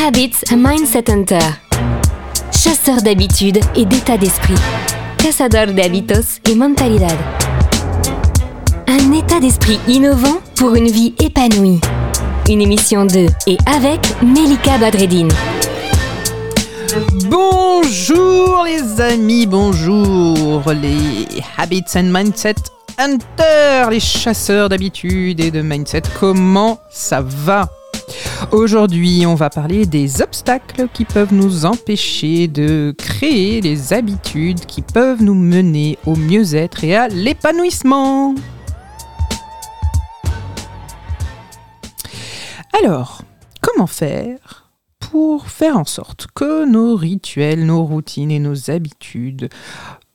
Habits 0.00 0.44
Mindset 0.56 1.10
Hunter. 1.10 1.40
Chasseur 2.52 3.02
d'habitudes 3.02 3.58
et 3.74 3.84
d'état 3.84 4.16
d'esprit. 4.16 4.54
Cazador 5.18 5.74
de 5.74 5.80
hábitos 5.80 6.38
y 6.48 6.54
mentalidad. 6.54 7.16
Un 8.86 9.12
état 9.12 9.40
d'esprit 9.40 9.80
innovant 9.88 10.40
pour 10.56 10.76
une 10.76 10.88
vie 10.88 11.14
épanouie. 11.18 11.80
Une 12.48 12.62
émission 12.62 13.06
de 13.06 13.26
et 13.48 13.58
avec 13.66 14.00
Melika 14.22 14.78
Badreddine. 14.78 15.32
Bonjour 17.28 18.64
les 18.64 19.00
amis, 19.00 19.46
bonjour 19.46 20.62
les 20.80 21.26
Habits 21.56 21.84
and 21.96 22.04
Mindset 22.04 22.54
Hunter, 22.98 23.90
les 23.90 24.00
chasseurs 24.00 24.68
d'habitudes 24.68 25.40
et 25.40 25.50
de 25.50 25.60
mindset. 25.60 26.02
Comment 26.20 26.78
ça 26.88 27.20
va? 27.20 27.68
Aujourd'hui, 28.52 29.24
on 29.26 29.34
va 29.34 29.50
parler 29.50 29.86
des 29.86 30.22
obstacles 30.22 30.88
qui 30.92 31.04
peuvent 31.04 31.34
nous 31.34 31.66
empêcher 31.66 32.48
de 32.48 32.94
créer 32.96 33.60
les 33.60 33.92
habitudes 33.92 34.64
qui 34.66 34.82
peuvent 34.82 35.22
nous 35.22 35.34
mener 35.34 35.98
au 36.06 36.16
mieux-être 36.16 36.84
et 36.84 36.96
à 36.96 37.08
l'épanouissement. 37.08 38.34
Alors, 42.82 43.22
comment 43.60 43.86
faire 43.86 44.70
pour 44.98 45.48
faire 45.48 45.78
en 45.78 45.84
sorte 45.84 46.26
que 46.34 46.66
nos 46.66 46.94
rituels, 46.94 47.64
nos 47.64 47.84
routines 47.84 48.30
et 48.30 48.38
nos 48.38 48.70
habitudes 48.70 49.48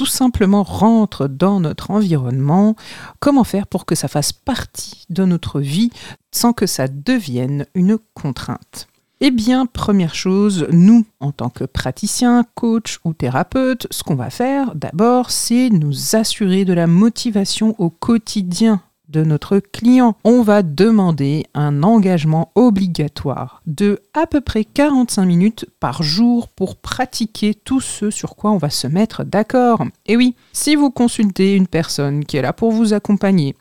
tout 0.00 0.06
simplement 0.06 0.62
rentrent 0.62 1.28
dans 1.28 1.60
notre 1.60 1.90
environnement, 1.90 2.74
comment 3.18 3.44
faire 3.44 3.66
pour 3.66 3.84
que 3.84 3.94
ça 3.94 4.08
fasse 4.08 4.32
partie 4.32 5.04
de 5.10 5.26
notre 5.26 5.60
vie 5.60 5.90
sans 6.32 6.54
que 6.54 6.64
ça 6.64 6.88
devienne 6.88 7.66
une 7.74 7.98
contrainte? 8.14 8.88
Eh 9.20 9.30
bien, 9.30 9.66
première 9.66 10.14
chose, 10.14 10.66
nous, 10.70 11.04
en 11.20 11.32
tant 11.32 11.50
que 11.50 11.64
praticiens, 11.64 12.46
coach 12.54 12.98
ou 13.04 13.12
thérapeutes, 13.12 13.88
ce 13.90 14.02
qu'on 14.02 14.14
va 14.14 14.30
faire 14.30 14.74
d'abord, 14.74 15.30
c'est 15.30 15.68
nous 15.68 16.16
assurer 16.16 16.64
de 16.64 16.72
la 16.72 16.86
motivation 16.86 17.74
au 17.76 17.90
quotidien 17.90 18.80
de 19.10 19.24
notre 19.24 19.58
client. 19.58 20.16
On 20.24 20.42
va 20.42 20.62
demander 20.62 21.44
un 21.54 21.82
engagement 21.82 22.52
obligatoire 22.54 23.62
de 23.66 24.00
à 24.14 24.26
peu 24.26 24.40
près 24.40 24.64
45 24.64 25.24
minutes 25.24 25.66
par 25.80 26.02
jour 26.02 26.48
pour 26.48 26.76
pratiquer 26.76 27.54
tout 27.54 27.80
ce 27.80 28.10
sur 28.10 28.36
quoi 28.36 28.50
on 28.50 28.58
va 28.58 28.70
se 28.70 28.86
mettre 28.86 29.24
d'accord. 29.24 29.84
Et 30.06 30.16
oui, 30.16 30.34
si 30.52 30.76
vous 30.76 30.90
consultez 30.90 31.54
une 31.54 31.66
personne 31.66 32.24
qui 32.24 32.36
est 32.36 32.42
là 32.42 32.52
pour 32.52 32.72
vous 32.72 32.92
accompagner, 32.92 33.56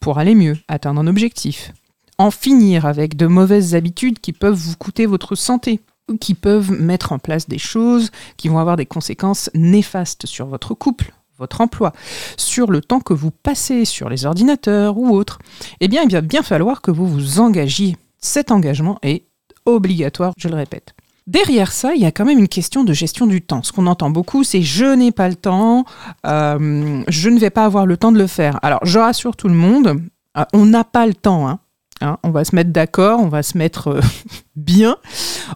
pour 0.00 0.18
aller 0.18 0.34
mieux, 0.34 0.56
atteindre 0.68 1.00
un 1.00 1.06
objectif, 1.06 1.72
en 2.18 2.30
finir 2.30 2.86
avec 2.86 3.16
de 3.16 3.26
mauvaises 3.26 3.74
habitudes 3.74 4.20
qui 4.20 4.32
peuvent 4.32 4.54
vous 4.54 4.76
coûter 4.76 5.06
votre 5.06 5.34
santé, 5.34 5.80
qui 6.20 6.34
peuvent 6.34 6.70
mettre 6.70 7.12
en 7.12 7.18
place 7.18 7.48
des 7.48 7.58
choses 7.58 8.10
qui 8.36 8.48
vont 8.48 8.58
avoir 8.58 8.76
des 8.76 8.86
conséquences 8.86 9.50
néfastes 9.54 10.26
sur 10.26 10.46
votre 10.46 10.74
couple, 10.74 11.12
votre 11.42 11.60
emploi, 11.60 11.92
sur 12.36 12.70
le 12.70 12.80
temps 12.80 13.00
que 13.00 13.12
vous 13.12 13.32
passez 13.32 13.84
sur 13.84 14.08
les 14.08 14.26
ordinateurs 14.26 14.96
ou 14.96 15.10
autres, 15.10 15.38
eh 15.80 15.88
bien, 15.88 16.02
il 16.04 16.12
va 16.12 16.20
bien 16.20 16.42
falloir 16.42 16.80
que 16.80 16.90
vous 16.90 17.06
vous 17.06 17.40
engagiez. 17.40 17.96
Cet 18.18 18.52
engagement 18.52 18.98
est 19.02 19.24
obligatoire, 19.66 20.32
je 20.38 20.48
le 20.48 20.54
répète. 20.54 20.94
Derrière 21.26 21.72
ça, 21.72 21.94
il 21.94 22.02
y 22.02 22.06
a 22.06 22.12
quand 22.12 22.24
même 22.24 22.38
une 22.38 22.48
question 22.48 22.84
de 22.84 22.92
gestion 22.92 23.26
du 23.26 23.42
temps. 23.42 23.62
Ce 23.62 23.72
qu'on 23.72 23.86
entend 23.86 24.10
beaucoup, 24.10 24.44
c'est 24.44 24.62
je 24.62 24.86
n'ai 24.94 25.12
pas 25.12 25.28
le 25.28 25.36
temps, 25.36 25.84
euh, 26.26 27.02
je 27.08 27.28
ne 27.28 27.38
vais 27.38 27.50
pas 27.50 27.64
avoir 27.64 27.86
le 27.86 27.96
temps 27.96 28.12
de 28.12 28.18
le 28.18 28.26
faire. 28.26 28.58
Alors, 28.62 28.80
je 28.84 28.98
rassure 28.98 29.36
tout 29.36 29.48
le 29.48 29.54
monde, 29.54 30.00
euh, 30.36 30.44
on 30.52 30.66
n'a 30.66 30.84
pas 30.84 31.06
le 31.06 31.14
temps. 31.14 31.48
Hein. 31.48 31.58
Hein, 32.00 32.18
on 32.24 32.30
va 32.30 32.44
se 32.44 32.54
mettre 32.56 32.70
d'accord, 32.70 33.20
on 33.20 33.28
va 33.28 33.44
se 33.44 33.56
mettre 33.56 33.88
euh, 33.88 34.00
bien. 34.56 34.96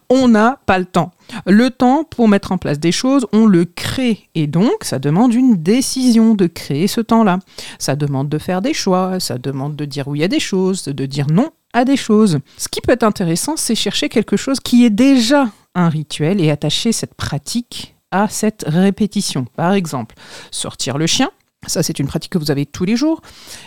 On 0.08 0.28
n'a 0.28 0.58
pas 0.66 0.78
le 0.78 0.84
temps. 0.84 1.10
Le 1.44 1.70
temps 1.70 2.04
pour 2.04 2.28
mettre 2.28 2.52
en 2.52 2.58
place 2.58 2.78
des 2.78 2.92
choses, 2.92 3.26
on 3.32 3.46
le 3.46 3.64
crée. 3.64 4.28
Et 4.34 4.46
donc, 4.46 4.82
ça 4.82 4.98
demande 4.98 5.34
une 5.34 5.56
décision 5.56 6.34
de 6.34 6.46
créer 6.46 6.86
ce 6.86 7.00
temps-là. 7.00 7.38
Ça 7.78 7.96
demande 7.96 8.28
de 8.28 8.38
faire 8.38 8.62
des 8.62 8.74
choix, 8.74 9.20
ça 9.20 9.38
demande 9.38 9.76
de 9.76 9.84
dire 9.84 10.08
oui 10.08 10.24
à 10.24 10.28
des 10.28 10.40
choses, 10.40 10.84
de 10.84 11.06
dire 11.06 11.26
non 11.30 11.50
à 11.72 11.84
des 11.84 11.96
choses. 11.96 12.38
Ce 12.56 12.68
qui 12.68 12.80
peut 12.80 12.92
être 12.92 13.02
intéressant, 13.02 13.56
c'est 13.56 13.74
chercher 13.74 14.08
quelque 14.08 14.36
chose 14.36 14.60
qui 14.60 14.84
est 14.84 14.90
déjà 14.90 15.50
un 15.74 15.88
rituel 15.88 16.40
et 16.40 16.50
attacher 16.50 16.92
cette 16.92 17.14
pratique 17.14 17.94
à 18.10 18.28
cette 18.28 18.64
répétition. 18.66 19.46
Par 19.56 19.74
exemple, 19.74 20.14
sortir 20.50 20.96
le 20.96 21.06
chien, 21.06 21.30
ça 21.66 21.82
c'est 21.82 21.98
une 21.98 22.06
pratique 22.06 22.32
que 22.32 22.38
vous 22.38 22.50
avez 22.50 22.64
tous 22.64 22.84
les 22.84 22.96
jours. 22.96 23.20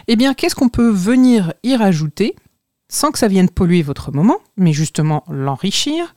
Eh 0.08 0.16
bien, 0.16 0.34
qu'est-ce 0.34 0.56
qu'on 0.56 0.70
peut 0.70 0.90
venir 0.90 1.54
y 1.64 1.76
rajouter 1.76 2.36
sans 2.90 3.12
que 3.12 3.20
ça 3.20 3.28
vienne 3.28 3.50
polluer 3.50 3.84
votre 3.84 4.12
moment, 4.12 4.40
mais 4.58 4.74
justement 4.74 5.24
l'enrichir, 5.30 6.16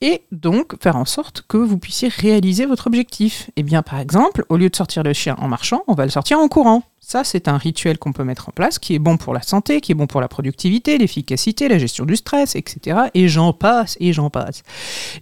et 0.00 0.22
donc 0.32 0.82
faire 0.82 0.96
en 0.96 1.04
sorte 1.04 1.44
que 1.46 1.58
vous 1.58 1.78
puissiez 1.78 2.08
réaliser 2.08 2.64
votre 2.64 2.86
objectif. 2.86 3.50
Eh 3.56 3.62
bien, 3.62 3.82
par 3.82 4.00
exemple, 4.00 4.44
au 4.48 4.56
lieu 4.56 4.70
de 4.70 4.76
sortir 4.76 5.02
le 5.02 5.12
chien 5.12 5.36
en 5.38 5.48
marchant, 5.48 5.84
on 5.86 5.94
va 5.94 6.04
le 6.04 6.10
sortir 6.10 6.38
en 6.38 6.48
courant. 6.48 6.82
Ça, 7.00 7.22
c'est 7.22 7.46
un 7.46 7.56
rituel 7.56 7.98
qu'on 7.98 8.12
peut 8.12 8.24
mettre 8.24 8.48
en 8.48 8.52
place, 8.52 8.80
qui 8.80 8.94
est 8.94 8.98
bon 8.98 9.16
pour 9.16 9.32
la 9.32 9.42
santé, 9.42 9.80
qui 9.80 9.92
est 9.92 9.94
bon 9.94 10.08
pour 10.08 10.20
la 10.20 10.26
productivité, 10.26 10.98
l'efficacité, 10.98 11.68
la 11.68 11.78
gestion 11.78 12.04
du 12.04 12.16
stress, 12.16 12.56
etc. 12.56 12.98
Et 13.14 13.28
j'en 13.28 13.52
passe, 13.52 13.96
et 14.00 14.12
j'en 14.12 14.30
passe. 14.30 14.64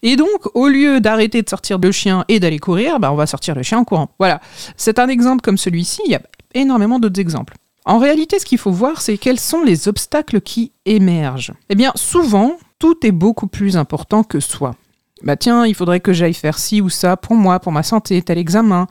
Et 0.02 0.16
donc, 0.16 0.54
au 0.54 0.68
lieu 0.68 1.00
d'arrêter 1.00 1.42
de 1.42 1.48
sortir 1.48 1.78
le 1.78 1.92
chien 1.92 2.24
et 2.28 2.40
d'aller 2.40 2.58
courir, 2.58 3.00
bah, 3.00 3.12
on 3.12 3.16
va 3.16 3.26
sortir 3.26 3.54
le 3.54 3.62
chien 3.62 3.78
en 3.78 3.84
courant. 3.84 4.08
Voilà. 4.18 4.40
C'est 4.76 4.98
un 4.98 5.08
exemple 5.08 5.42
comme 5.42 5.58
celui-ci, 5.58 6.00
il 6.06 6.12
y 6.12 6.14
a 6.14 6.22
énormément 6.54 6.98
d'autres 6.98 7.20
exemples. 7.20 7.54
En 7.86 7.98
réalité, 7.98 8.38
ce 8.38 8.46
qu'il 8.46 8.58
faut 8.58 8.70
voir, 8.70 9.02
c'est 9.02 9.18
quels 9.18 9.40
sont 9.40 9.62
les 9.62 9.88
obstacles 9.88 10.40
qui 10.40 10.72
émergent. 10.86 11.52
Eh 11.68 11.74
bien, 11.74 11.92
souvent, 11.96 12.56
tout 12.78 13.06
est 13.06 13.12
beaucoup 13.12 13.46
plus 13.46 13.76
important 13.76 14.22
que 14.22 14.40
soi. 14.40 14.74
Bah 15.22 15.36
tiens, 15.36 15.64
il 15.64 15.74
faudrait 15.74 16.00
que 16.00 16.12
j'aille 16.12 16.34
faire 16.34 16.58
ci 16.58 16.80
ou 16.80 16.90
ça 16.90 17.16
pour 17.16 17.34
moi, 17.34 17.60
pour 17.60 17.72
ma 17.72 17.82
santé, 17.82 18.20
tel 18.20 18.36
examen. 18.36 18.86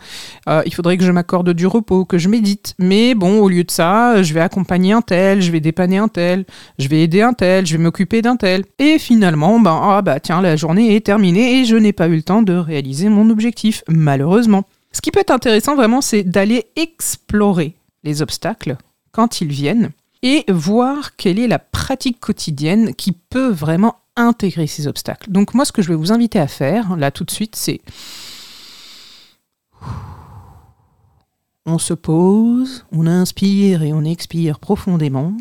Euh, 0.48 0.64
il 0.66 0.74
faudrait 0.74 0.98
que 0.98 1.04
je 1.04 1.12
m'accorde 1.12 1.52
du 1.54 1.68
repos, 1.68 2.06
que 2.06 2.18
je 2.18 2.30
médite. 2.30 2.76
Mais 2.80 3.14
bon, 3.14 3.40
au 3.40 3.50
lieu 3.50 3.64
de 3.64 3.70
ça, 3.70 4.24
je 4.24 4.34
vais 4.34 4.40
accompagner 4.40 4.94
un 4.94 5.02
tel, 5.02 5.42
je 5.42 5.52
vais 5.52 5.60
dépanner 5.60 5.98
un 5.98 6.08
tel, 6.08 6.46
je 6.80 6.88
vais 6.88 7.04
aider 7.04 7.22
un 7.22 7.34
tel, 7.34 7.66
je 7.68 7.78
vais 7.78 7.84
m'occuper 7.84 8.22
d'un 8.22 8.36
tel. 8.36 8.64
Et 8.80 9.00
finalement, 9.00 9.60
bah, 9.60 9.80
ah 9.84 10.02
bah 10.02 10.20
tiens, 10.20 10.42
la 10.42 10.56
journée 10.56 10.96
est 10.96 11.06
terminée 11.06 11.60
et 11.60 11.66
je 11.66 11.76
n'ai 11.76 11.94
pas 11.94 12.08
eu 12.08 12.16
le 12.16 12.24
temps 12.24 12.42
de 12.42 12.54
réaliser 12.54 13.10
mon 13.10 13.30
objectif, 13.30 13.84
malheureusement. 13.88 14.64
Ce 14.92 15.02
qui 15.02 15.12
peut 15.12 15.20
être 15.20 15.32
intéressant 15.32 15.76
vraiment, 15.76 16.02
c'est 16.02 16.24
d'aller 16.24 16.66
explorer 16.76 17.76
les 18.04 18.22
obstacles 18.22 18.78
quand 19.12 19.42
ils 19.42 19.52
viennent 19.52 19.92
et 20.22 20.46
voir 20.50 21.16
quelle 21.16 21.40
est 21.40 21.48
la 21.48 21.60
pratique 21.60 22.20
quotidienne 22.20 22.96
qui 22.96 23.12
peut 23.12 23.50
vraiment 23.50 23.98
intégrer 24.16 24.68
ces 24.68 24.88
obstacles. 24.88 25.32
Donc 25.32 25.54
moi, 25.54 25.66
ce 25.66 25.72
que 25.72 25.82
je 25.82 25.90
vais 25.90 25.96
vous 25.96 26.12
inviter 26.12 26.40
à 26.40 26.48
faire, 26.48 26.96
là 26.96 27.12
tout 27.12 27.24
de 27.24 27.32
suite, 27.32 27.56
c'est... 27.56 27.82
On 31.66 31.78
se 31.78 31.94
pose, 31.94 32.86
on 32.92 33.08
inspire 33.08 33.84
et 33.84 33.94
on 33.94 34.04
expire 34.04 34.60
profondément, 34.60 35.34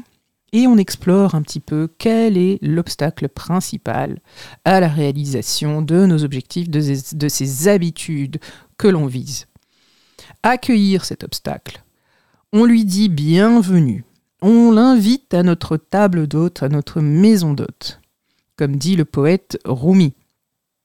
et 0.53 0.67
on 0.67 0.77
explore 0.77 1.35
un 1.35 1.43
petit 1.43 1.61
peu 1.61 1.89
quel 1.99 2.37
est 2.37 2.59
l'obstacle 2.63 3.29
principal 3.29 4.21
à 4.65 4.81
la 4.81 4.89
réalisation 4.89 5.83
de 5.83 6.07
nos 6.07 6.25
objectifs, 6.25 6.69
de, 6.69 7.29
ces 7.29 7.69
habitudes 7.69 8.39
que 8.77 8.89
l'on 8.89 9.07
vise. 9.07 9.47
Accueillir 10.43 11.05
cet 11.05 11.25
obstacle, 11.25 11.83
on 12.53 12.65
lui 12.65 12.85
dit 12.85 13.09
bienvenue. 13.09 14.05
On 14.43 14.73
l'invite 14.73 15.33
à 15.33 15.43
notre 15.43 15.77
table 15.77 16.27
d'hôte, 16.27 16.63
à 16.63 16.69
notre 16.69 17.01
maison 17.01 17.55
d'hôte, 17.55 18.01
comme 18.57 18.77
dit 18.77 18.97
le 18.97 19.07
poète 19.07 19.59
Rumi. 19.65 20.13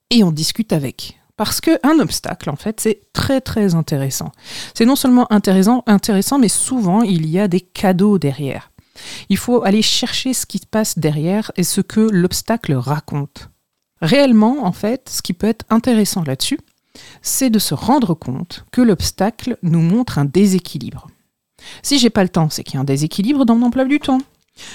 Et 0.10 0.24
on 0.24 0.32
discute 0.32 0.72
avec. 0.72 1.20
Parce 1.36 1.60
qu'un 1.60 2.00
obstacle, 2.00 2.50
en 2.50 2.56
fait, 2.56 2.80
c'est 2.80 3.02
très 3.12 3.42
très 3.42 3.76
intéressant. 3.76 4.32
C'est 4.74 4.86
non 4.86 4.96
seulement 4.96 5.32
intéressant, 5.32 5.84
intéressant, 5.88 6.40
mais 6.40 6.48
souvent 6.48 7.02
il 7.02 7.28
y 7.28 7.38
a 7.38 7.48
des 7.48 7.62
cadeaux 7.62 8.18
derrière. 8.18 8.72
Il 9.30 9.38
faut 9.38 9.64
aller 9.64 9.82
chercher 9.82 10.34
ce 10.34 10.46
qui 10.46 10.60
se 10.60 10.66
passe 10.66 10.98
derrière 10.98 11.52
et 11.58 11.64
ce 11.64 11.82
que 11.82 12.00
l'obstacle 12.00 12.74
raconte. 12.74 13.50
Réellement, 14.02 14.66
en 14.66 14.72
fait, 14.72 15.10
ce 15.10 15.22
qui 15.22 15.34
peut 15.34 15.48
être 15.48 15.66
intéressant 15.70 16.24
là-dessus, 16.24 16.60
c'est 17.22 17.50
de 17.50 17.60
se 17.60 17.74
rendre 17.74 18.14
compte 18.14 18.66
que 18.72 18.82
l'obstacle 18.82 19.58
nous 19.62 19.82
montre 19.82 20.18
un 20.18 20.26
déséquilibre. 20.26 21.08
Si 21.82 22.00
j'ai 22.00 22.10
pas 22.10 22.24
le 22.24 22.30
temps, 22.30 22.50
c'est 22.50 22.64
qu'il 22.64 22.76
y 22.76 22.78
a 22.78 22.82
un 22.82 22.86
déséquilibre 22.86 23.46
dans 23.46 23.56
mon 23.56 23.68
emploi 23.68 23.86
du 23.86 24.00
temps. 24.00 24.20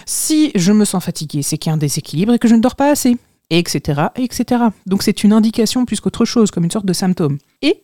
Si 0.06 0.52
je 0.54 0.72
me 0.72 0.84
sens 0.84 1.04
fatigué, 1.04 1.42
c'est 1.42 1.58
qu'il 1.58 1.70
y 1.70 1.72
a 1.72 1.74
un 1.74 1.78
déséquilibre 1.78 2.34
et 2.34 2.38
que 2.38 2.48
je 2.48 2.54
ne 2.54 2.60
dors 2.60 2.76
pas 2.76 2.90
assez, 2.90 3.16
etc., 3.50 4.02
etc. 4.16 4.64
Donc 4.86 5.02
c'est 5.02 5.24
une 5.24 5.32
indication 5.32 5.84
plus 5.84 6.00
qu'autre 6.00 6.24
chose, 6.24 6.50
comme 6.50 6.64
une 6.64 6.70
sorte 6.70 6.86
de 6.86 6.92
symptôme. 6.92 7.38
Et 7.62 7.82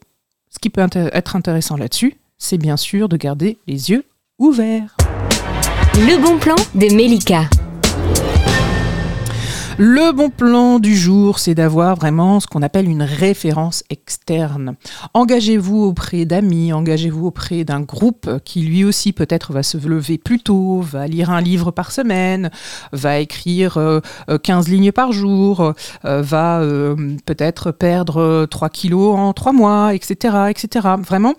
ce 0.50 0.58
qui 0.58 0.70
peut 0.70 0.86
être 0.94 1.36
intéressant 1.36 1.76
là-dessus, 1.76 2.16
c'est 2.38 2.58
bien 2.58 2.76
sûr 2.76 3.08
de 3.08 3.16
garder 3.16 3.58
les 3.66 3.90
yeux 3.90 4.04
ouverts. 4.38 4.96
Le 5.94 6.22
bon 6.22 6.38
plan 6.38 6.56
de 6.74 6.94
Melika. 6.94 7.48
Le 9.80 10.10
bon 10.10 10.28
plan 10.28 10.80
du 10.80 10.96
jour, 10.96 11.38
c'est 11.38 11.54
d'avoir 11.54 11.94
vraiment 11.94 12.40
ce 12.40 12.48
qu'on 12.48 12.62
appelle 12.62 12.88
une 12.88 13.04
référence 13.04 13.84
externe. 13.90 14.74
Engagez-vous 15.14 15.84
auprès 15.84 16.24
d'amis, 16.24 16.72
engagez-vous 16.72 17.28
auprès 17.28 17.62
d'un 17.62 17.82
groupe 17.82 18.28
qui 18.44 18.62
lui 18.62 18.82
aussi 18.82 19.12
peut-être 19.12 19.52
va 19.52 19.62
se 19.62 19.78
lever 19.78 20.18
plus 20.18 20.40
tôt, 20.40 20.80
va 20.80 21.06
lire 21.06 21.30
un 21.30 21.40
livre 21.40 21.70
par 21.70 21.92
semaine, 21.92 22.50
va 22.90 23.20
écrire 23.20 23.74
15 23.74 23.78
euh, 23.78 24.00
euh, 24.28 24.62
lignes 24.66 24.90
par 24.90 25.12
jour, 25.12 25.72
euh, 26.04 26.22
va 26.22 26.60
peut-être 27.24 27.70
perdre 27.70 28.46
3 28.46 28.70
kilos 28.70 29.16
en 29.16 29.32
3 29.32 29.52
mois, 29.52 29.94
etc. 29.94 30.50
etc. 30.50 30.88
Vraiment, 31.06 31.34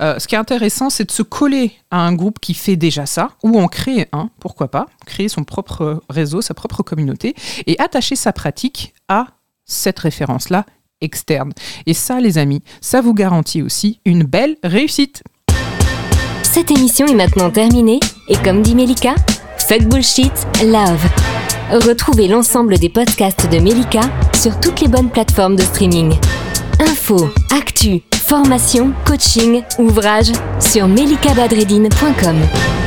ce 0.00 0.26
qui 0.26 0.34
est 0.34 0.38
intéressant, 0.38 0.90
c'est 0.90 1.04
de 1.04 1.12
se 1.12 1.22
coller 1.22 1.70
à 1.92 2.00
un 2.00 2.12
groupe 2.12 2.40
qui 2.40 2.54
fait 2.54 2.74
déjà 2.74 3.06
ça, 3.06 3.30
ou 3.44 3.56
en 3.60 3.68
créer 3.68 4.08
un, 4.12 4.30
pourquoi 4.40 4.66
pas, 4.66 4.86
créer 5.06 5.28
son 5.28 5.44
propre 5.44 6.02
réseau, 6.10 6.40
sa 6.40 6.54
propre 6.54 6.82
communauté, 6.82 7.36
et 7.68 7.76
attacher 7.84 8.16
sa 8.16 8.32
pratique 8.32 8.94
à 9.08 9.26
cette 9.64 9.98
référence-là 9.98 10.64
externe. 11.00 11.52
Et 11.86 11.94
ça, 11.94 12.20
les 12.20 12.38
amis, 12.38 12.62
ça 12.80 13.00
vous 13.00 13.14
garantit 13.14 13.62
aussi 13.62 14.00
une 14.04 14.24
belle 14.24 14.56
réussite. 14.64 15.22
Cette 16.42 16.70
émission 16.70 17.06
est 17.06 17.14
maintenant 17.14 17.50
terminée, 17.50 18.00
et 18.28 18.36
comme 18.36 18.62
dit 18.62 18.74
Melika, 18.74 19.14
fuck 19.58 19.82
bullshit, 19.82 20.32
love. 20.64 21.04
Retrouvez 21.70 22.28
l'ensemble 22.28 22.78
des 22.78 22.88
podcasts 22.88 23.50
de 23.50 23.58
Melika 23.58 24.02
sur 24.34 24.58
toutes 24.60 24.80
les 24.80 24.88
bonnes 24.88 25.10
plateformes 25.10 25.56
de 25.56 25.62
streaming. 25.62 26.14
Info, 26.80 27.28
actu, 27.50 28.02
formation, 28.14 28.92
coaching, 29.04 29.62
ouvrage 29.78 30.32
sur 30.60 30.86
melikabadredine.com. 30.86 32.83